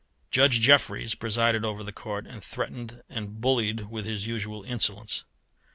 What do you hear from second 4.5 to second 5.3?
insolence.